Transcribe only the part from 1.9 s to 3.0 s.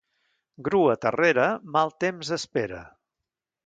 temps espera.